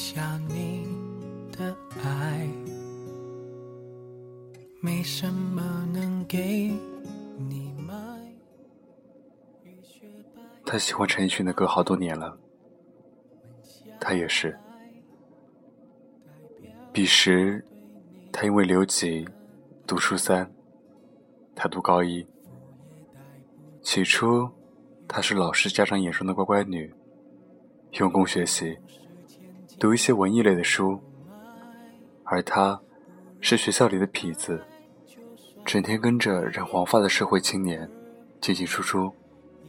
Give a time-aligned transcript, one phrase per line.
[0.00, 0.86] 的剩下你
[1.52, 2.48] 的爱，
[4.80, 6.72] 没什么能给
[7.36, 7.94] 你买。
[10.64, 12.38] 他喜欢陈奕迅的歌好多年了，
[14.00, 14.58] 他也是。
[16.92, 17.62] 彼时，
[18.32, 19.28] 他因为留级
[19.86, 20.50] 读初三，
[21.54, 22.26] 他读高一。
[23.82, 24.48] 起初，
[25.06, 26.92] 她是老师家长眼中的乖乖女，
[27.98, 28.78] 用功学习，
[29.80, 31.00] 读一些文艺类的书。
[32.24, 32.78] 而他，
[33.40, 34.62] 是学校里的痞子，
[35.64, 37.90] 整天跟着染黄发的社会青年
[38.42, 39.10] 进进出出，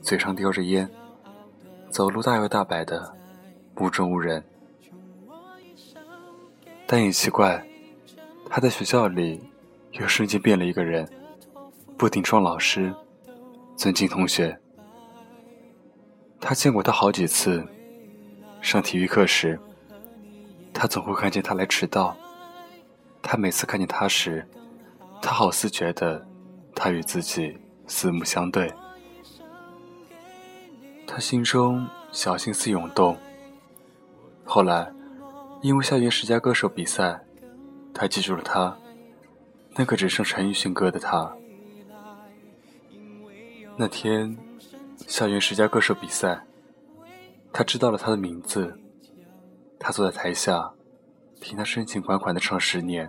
[0.00, 0.90] 嘴上叼着烟，
[1.88, 3.14] 走路大摇大摆的，
[3.76, 4.42] 目中无人。
[6.84, 7.64] 但也奇怪，
[8.50, 9.40] 他在学校里
[9.92, 11.08] 又瞬间变了一个人，
[11.96, 12.92] 不顶撞老师，
[13.76, 14.58] 尊敬同学。
[16.40, 17.64] 他见过他好几次，
[18.60, 19.58] 上体育课时，
[20.82, 22.16] 他总会看见他来迟到。
[23.22, 24.44] 他每次看见他时，
[25.22, 26.26] 他好似觉得
[26.74, 28.74] 他与自己四目相对。
[31.06, 33.16] 他心中小心思涌动。
[34.44, 34.92] 后来。
[35.60, 37.20] 因为校园十佳歌手比赛，
[37.94, 38.76] 他记住了他，
[39.76, 41.32] 那个只剩陈奕迅歌的他。
[43.76, 44.36] 那天，
[45.06, 46.44] 校园十佳歌手比赛，
[47.52, 48.76] 他知道了他的名字。
[49.84, 50.72] 他坐在台下，
[51.40, 53.04] 听他深情款款的唱《十年》。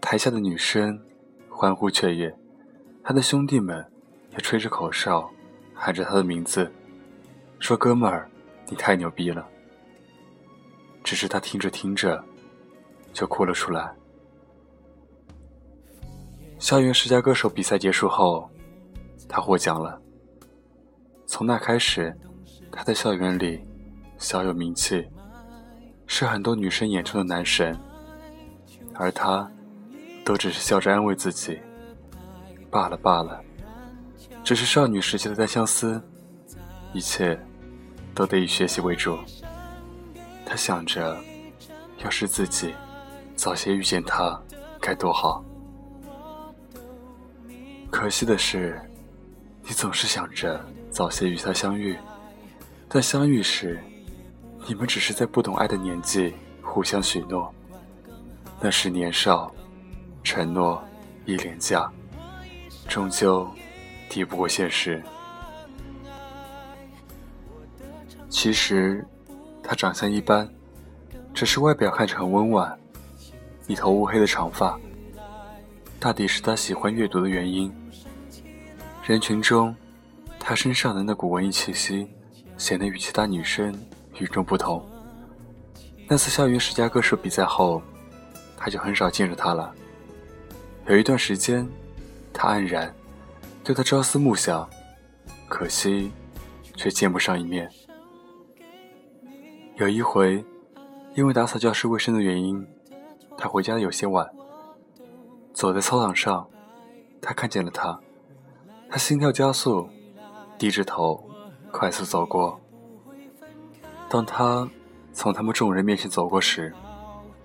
[0.00, 1.00] 台下的女生
[1.48, 2.36] 欢呼雀跃，
[3.04, 3.86] 他的兄弟们
[4.32, 5.30] 也吹着口哨，
[5.72, 6.68] 喊着他的名字，
[7.60, 8.28] 说：“哥们儿，
[8.68, 9.46] 你太牛逼了。”
[11.04, 12.20] 只是他听着听着，
[13.12, 13.94] 就哭了出来。
[16.58, 18.50] 校园十佳歌手比赛结束后，
[19.28, 20.02] 他获奖了。
[21.26, 22.12] 从那开始，
[22.72, 23.64] 他在校园里
[24.18, 25.06] 小有名气，
[26.06, 27.78] 是很多女生眼中的男神。
[28.94, 29.50] 而他，
[30.24, 31.58] 都只是笑着安慰自己
[32.70, 33.42] ：“罢了罢了，
[34.44, 36.00] 只是少女时期的单相思，
[36.92, 37.36] 一切
[38.14, 39.18] 都得以学习为主。”
[40.46, 41.18] 他想着，
[42.04, 42.72] 要是自己
[43.34, 44.40] 早些遇见他，
[44.80, 45.44] 该多好。
[47.90, 48.80] 可惜的是，
[49.62, 51.96] 你总是想着早些与他相遇，
[52.88, 53.82] 但相遇时，
[54.66, 57.52] 你们只是在不懂爱的年纪互相许诺。
[58.60, 59.52] 那时年少，
[60.22, 60.82] 承诺
[61.26, 61.90] 亦廉价，
[62.88, 63.48] 终究
[64.08, 65.02] 抵不过现实。
[68.28, 69.04] 其实。
[69.66, 70.46] 他长相一般，
[71.32, 72.78] 只是外表看着很温婉，
[73.66, 74.78] 一头乌黑的长发。
[75.98, 77.74] 大抵是他喜欢阅读的原因。
[79.06, 79.74] 人群中，
[80.38, 82.06] 他身上的那股文艺气息，
[82.58, 83.74] 显得与其他女生
[84.18, 84.84] 与众不同。
[86.08, 87.82] 那次校园十佳歌手比赛后，
[88.56, 89.72] 他就很少见着她了。
[90.86, 91.66] 有一段时间，
[92.32, 92.94] 他黯然，
[93.62, 94.68] 对她朝思暮想，
[95.48, 96.12] 可惜，
[96.76, 97.70] 却见不上一面。
[99.76, 100.44] 有一回，
[101.14, 102.66] 因为打扫教室卫生的原因，
[103.36, 104.28] 他回家的有些晚。
[105.52, 106.46] 走在操场上，
[107.22, 107.98] 他看见了他，
[108.90, 109.88] 他心跳加速，
[110.58, 111.24] 低着头，
[111.72, 112.60] 快速走过。
[114.14, 114.70] 当他
[115.12, 116.72] 从他们众人面前走过时，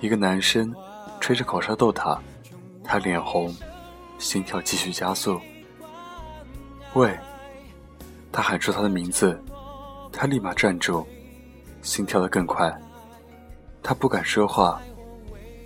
[0.00, 0.72] 一个男生
[1.20, 2.16] 吹着口哨逗他，
[2.84, 3.52] 他脸红，
[4.16, 5.40] 心跳继续加速。
[6.94, 7.18] 喂，
[8.30, 9.36] 他喊出他的名字，
[10.12, 11.04] 他立马站住。
[11.82, 12.72] 心跳得更快，
[13.82, 14.80] 他不敢说话，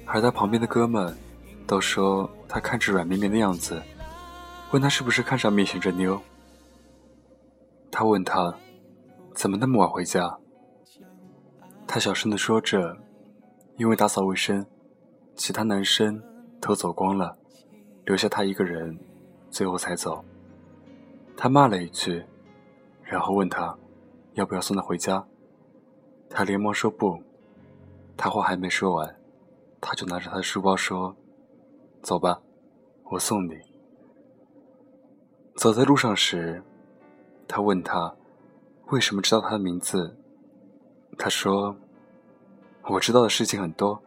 [0.06, 1.14] 而他旁边的哥们
[1.66, 3.82] 都说他看着软绵绵的样子，
[4.70, 6.18] 问他是不是看上面前这妞。
[7.90, 8.54] 他问他
[9.34, 10.34] 怎么那么晚回家，
[11.86, 12.96] 他小声的说着，
[13.76, 14.66] 因为打扫卫生，
[15.34, 16.22] 其他男生
[16.60, 17.36] 都走光了，
[18.04, 18.98] 留下他一个人，
[19.50, 20.22] 最后才走。
[21.36, 22.24] 他骂了一句，
[23.02, 23.76] 然后问他
[24.34, 25.24] 要不要送他回家。
[26.28, 27.22] 他连忙说不，
[28.16, 29.16] 他话还没说完，
[29.80, 31.16] 他就拿着他的书包说
[32.02, 32.42] ：“走吧，
[33.04, 33.52] 我送你。”
[35.54, 36.62] 走在路上时，
[37.46, 38.14] 他问他
[38.88, 40.18] 为什么知道他的名字。
[41.18, 41.74] 他说
[42.88, 44.00] ：“我知道的事情很多，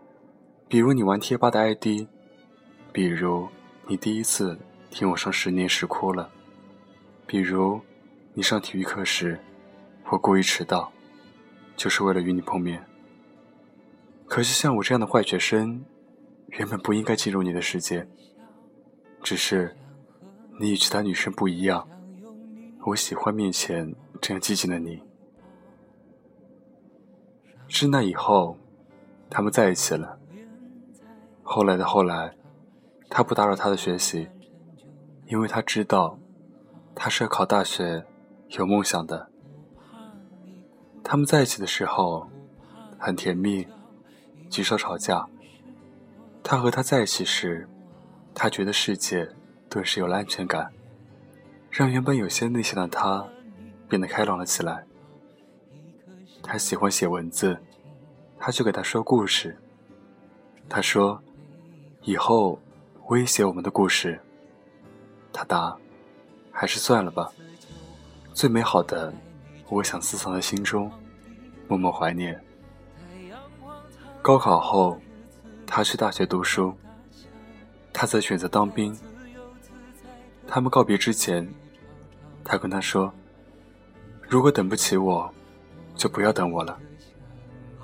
[0.68, 2.08] 比如你玩贴吧的 ID，
[2.94, 3.48] 比如
[3.88, 4.58] 你第一次
[4.90, 6.30] 听我上十年时哭了，
[7.28, 7.82] 比如
[8.34, 9.38] 你上体育课时，
[10.10, 10.92] 我故意迟到。”
[11.76, 12.86] 就是为了与你碰面。
[14.28, 15.82] 可惜像我这样的坏学生，
[16.48, 18.06] 原本不应该进入你的世界。
[19.24, 19.78] 只是，
[20.60, 21.88] 你与其他女生不一样，
[22.86, 25.02] 我喜欢面前这样激情的你。
[27.70, 28.58] 是那以后，
[29.30, 30.18] 他们在一起了。
[31.44, 32.36] 后来的后来，
[33.10, 34.28] 他不打扰他的学习，
[35.26, 36.18] 因为他知道，
[36.94, 38.06] 他是要考大学，
[38.50, 39.30] 有梦想的。
[41.04, 42.30] 他们在一起的时候，
[43.00, 43.68] 很甜蜜，
[44.50, 45.28] 极少吵架。
[46.44, 47.68] 他和他在一起时，
[48.34, 49.28] 他觉得世界
[49.70, 50.72] 顿时有了安全感，
[51.72, 53.28] 让原本有些内向的他
[53.88, 54.86] 变得开朗了起来。
[56.44, 57.60] 他喜欢写文字，
[58.40, 59.56] 他去给他说故事。
[60.70, 61.22] 他说
[62.04, 62.60] ：“以后
[63.08, 64.20] 威胁我们的故事。”
[65.34, 65.78] 他答
[66.52, 67.30] ：“还是算了吧。”
[68.34, 69.14] 最美好的，
[69.68, 70.90] 我想私藏在心中，
[71.68, 72.40] 默默怀念。
[74.22, 74.98] 高考后。
[75.72, 76.74] 他去大学读书，
[77.94, 78.98] 他则选择当兵。
[80.48, 81.48] 他们告别之前，
[82.44, 83.14] 他跟他说
[84.28, 85.32] ：“如果等不起我，
[85.96, 86.76] 就不要等我了。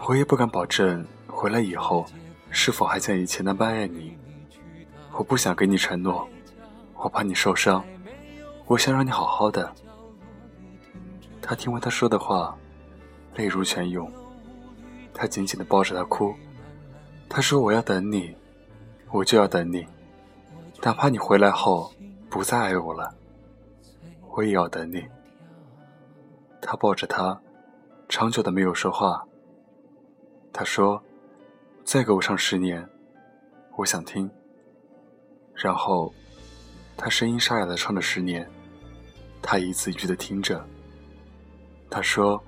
[0.07, 2.05] 我也不敢保证回来以后
[2.51, 4.17] 是否还像以前那般爱你。
[5.11, 6.27] 我不想给你承诺，
[6.95, 7.83] 我怕你受伤。
[8.65, 9.73] 我想让你好好的。”
[11.41, 12.57] 他听完他说的话，
[13.35, 14.11] 泪如泉涌。
[15.13, 16.35] 他紧紧地抱着他哭。
[17.29, 18.35] 他说：“我要等你，
[19.11, 19.87] 我就要等你，
[20.81, 21.93] 哪怕你回来后
[22.29, 23.15] 不再爱我了，
[24.31, 25.05] 我也要等你。”
[26.61, 27.39] 他抱着她，
[28.09, 29.25] 长久的没有说话。
[30.57, 31.03] 他说
[31.83, 32.87] ：“再给我唱十年，
[33.75, 34.31] 我想听。”
[35.53, 36.13] 然后，
[36.95, 38.49] 他声音沙哑的唱着十年，
[39.41, 40.65] 他一字一句的听着。
[41.89, 42.41] 他说：“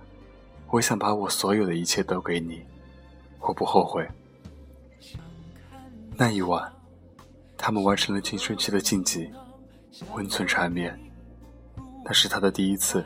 [0.72, 2.66] 我想把我所有的一切都给你，
[3.42, 4.08] 我不后悔。”
[6.16, 6.74] 那一晚，
[7.58, 9.30] 他们完成了青春期的禁忌，
[10.14, 10.98] 温存缠绵。
[12.06, 13.06] 那是他的第一次。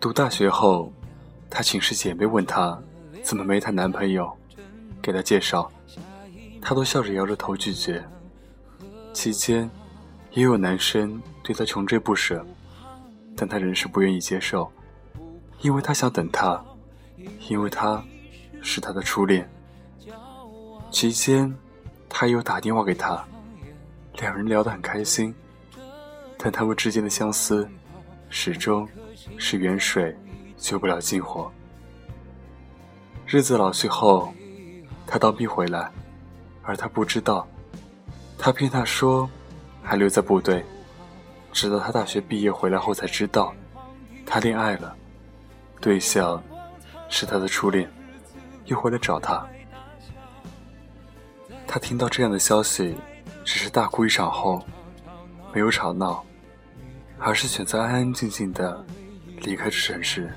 [0.00, 0.92] 读大学后，
[1.54, 2.76] 她寝室姐妹问她
[3.22, 4.36] 怎么没谈男朋友，
[5.00, 5.70] 给她介绍，
[6.60, 8.04] 她都笑着摇着头拒绝。
[9.12, 9.70] 期间，
[10.32, 12.44] 也有男生对她穷追不舍，
[13.36, 14.68] 但她仍是不愿意接受，
[15.60, 16.60] 因为她想等他，
[17.48, 18.04] 因为他
[18.60, 19.48] 是她的初恋。
[20.90, 21.54] 期间，
[22.08, 23.24] 他又打电话给他，
[24.18, 25.32] 两人聊得很开心，
[26.36, 27.68] 但他们之间的相思，
[28.28, 28.88] 始终
[29.38, 30.16] 是远水
[30.56, 31.50] 救不了近火。
[33.26, 34.32] 日子老去后，
[35.06, 35.90] 他当兵回来，
[36.62, 37.46] 而他不知道，
[38.38, 39.28] 他骗他说
[39.82, 40.64] 还留在部队，
[41.52, 43.54] 直到他大学毕业回来后才知道，
[44.26, 44.94] 他恋爱了，
[45.80, 46.42] 对象
[47.08, 47.90] 是他的初恋，
[48.66, 49.46] 又回来找他。
[51.66, 52.94] 他听到这样的消息，
[53.44, 54.62] 只是大哭一场后，
[55.52, 56.24] 没有吵闹，
[57.18, 58.84] 而是选择安安静静的
[59.40, 60.32] 离开这城市。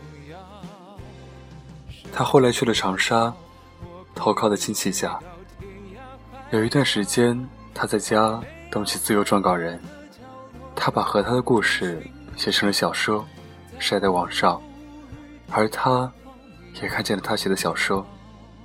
[2.18, 3.32] 他后来去了长沙，
[4.16, 5.20] 投靠的亲戚家。
[6.50, 8.42] 有一段时间，他在家
[8.72, 9.80] 当起自由撰稿人，
[10.76, 12.04] 他把和他的故事
[12.36, 13.24] 写成了小说，
[13.78, 14.60] 晒在网上，
[15.52, 16.12] 而他，
[16.82, 18.04] 也看见了他写的小说，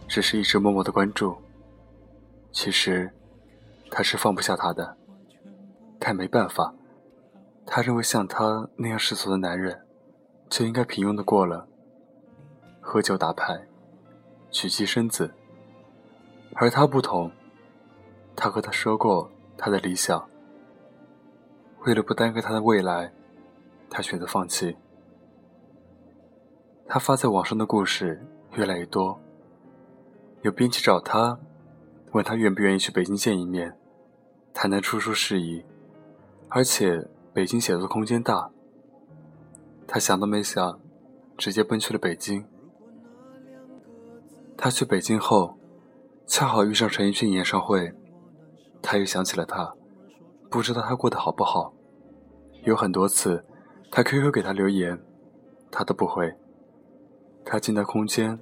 [0.09, 1.37] 只是一直默默的关注。
[2.53, 3.13] 其实，
[3.91, 4.97] 他是放不下他的，
[5.99, 6.73] 但没办法。
[7.67, 9.79] 他认为像他那样世俗的男人，
[10.49, 11.69] 就应该平庸的过了，
[12.83, 13.67] 喝酒打牌，
[14.51, 15.33] 娶妻生子。
[16.55, 17.33] 而他不同，
[18.37, 20.29] 他和他说过他的理想。
[21.87, 23.11] 为了不耽搁他的未来，
[23.89, 24.77] 他选择放弃。
[26.87, 28.21] 他发在网上的故事
[28.53, 29.19] 越来越多，
[30.43, 31.39] 有编辑找他。
[32.11, 33.75] 问他愿不愿意去北京见一面，
[34.53, 35.65] 谈谈出书事宜，
[36.51, 38.51] 而且北京写作空间大。
[39.87, 40.79] 他想都没想，
[41.39, 42.45] 直接奔去了北京。
[44.65, 45.59] 他去北京后，
[46.25, 47.93] 恰好遇上陈奕迅演唱会，
[48.81, 49.75] 他又想起了他，
[50.49, 51.75] 不知道他过得好不好。
[52.63, 53.45] 有很多次，
[53.91, 55.03] 他 QQ 给他留言，
[55.69, 56.33] 他都不回。
[57.45, 58.39] 他进到空间，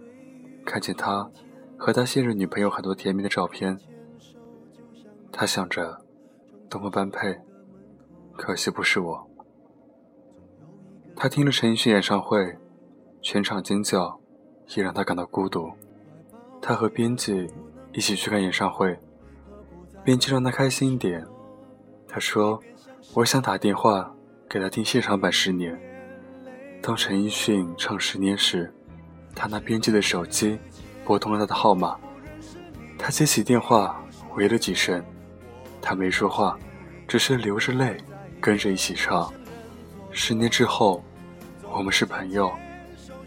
[0.66, 1.30] 看见他。
[1.78, 3.80] 和他现任女朋友很多甜蜜的照片，
[5.32, 6.02] 他想着
[6.68, 7.40] 多么般配，
[8.36, 9.26] 可惜不是我。
[11.16, 12.58] 他听了陈奕迅演唱会，
[13.22, 14.20] 全场尖叫，
[14.76, 15.72] 也让他感到孤独。
[16.60, 17.48] 他和编辑
[17.92, 18.98] 一起去看演唱会，
[20.04, 21.26] 编辑让他开心一点。
[22.06, 22.60] 他说
[23.14, 24.14] ：“我想打电话
[24.48, 25.74] 给他听现场版《十年》。”
[26.82, 28.72] 当陈奕迅唱《十年》时，
[29.34, 30.58] 他拿编辑的手机。
[31.02, 31.98] 拨通了他的号码，
[32.96, 35.02] 他接起电话，回了几声，
[35.82, 36.56] 他没说话，
[37.08, 37.96] 只是流着泪
[38.40, 39.32] 跟着一起唱。
[40.12, 41.02] 十年之后，
[41.68, 42.52] 我们是朋友，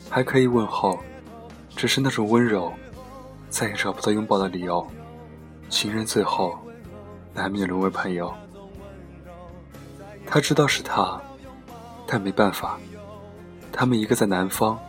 [0.09, 0.97] 还可以问候，
[1.75, 2.71] 只是那种温柔，
[3.53, 4.85] 再也找不到拥抱的理由。
[5.69, 6.57] 情人最后
[7.35, 8.33] 难免沦为朋友。
[10.25, 11.21] 他知道是他，
[12.07, 12.79] 但没办法。
[13.71, 14.79] 他们一个在南方，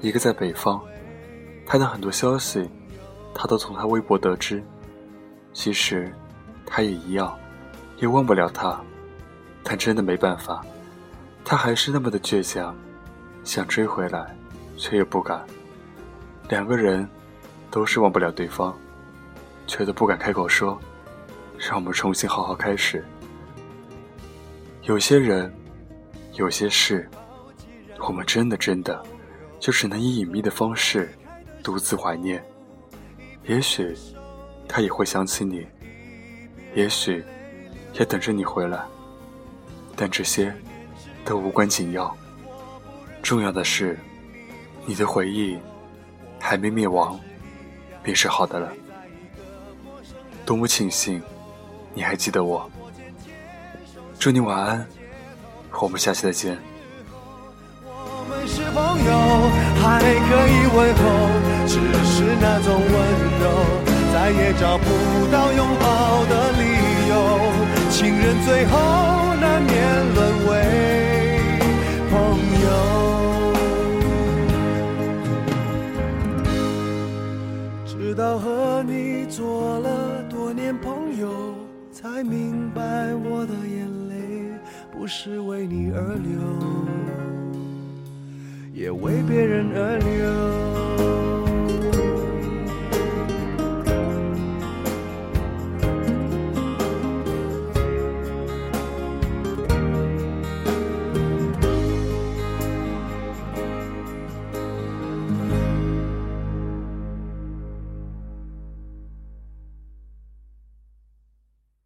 [0.00, 0.80] 一个在北方。
[1.66, 2.66] 他的很多消息，
[3.34, 4.64] 他都从他微博得知。
[5.52, 6.10] 其实，
[6.64, 7.38] 他也一样，
[7.98, 8.80] 也忘不了他。
[9.62, 10.64] 但真的没办法，
[11.44, 12.74] 他还是那么的倔强，
[13.44, 14.34] 想追回来，
[14.78, 15.44] 却又不敢。
[16.48, 17.06] 两个人
[17.70, 18.76] 都是忘不了对方，
[19.66, 20.78] 却都不敢开口说，
[21.56, 23.04] 让我们重新好好开始。
[24.82, 25.52] 有些人，
[26.34, 27.08] 有些事，
[28.00, 29.00] 我们真的真的，
[29.60, 31.08] 就只能以隐秘的方式
[31.62, 32.44] 独自怀念。
[33.44, 33.94] 也许
[34.68, 35.66] 他也会想起你，
[36.74, 37.24] 也许
[37.94, 38.84] 也等着你回来。
[39.94, 40.52] 但这些
[41.24, 42.16] 都无关紧要，
[43.22, 43.98] 重要的是，
[44.86, 45.58] 你的回忆
[46.38, 47.20] 还没灭亡，
[48.02, 48.72] 便是好的了。
[50.44, 51.22] 多么庆幸，
[51.94, 52.68] 你还记得我。
[54.18, 54.86] 祝你晚安，
[55.80, 56.58] 我们下期再见。
[57.84, 59.10] 我们是朋友，
[59.80, 61.02] 还可以问候，
[61.66, 62.92] 只是那种温
[63.40, 63.44] 柔，
[64.12, 64.84] 再也找不
[65.30, 66.62] 到拥抱的理
[67.08, 67.12] 由。
[67.90, 68.99] 情人最后。
[85.00, 86.38] 不是为你而流，
[88.74, 90.89] 也为别人而流。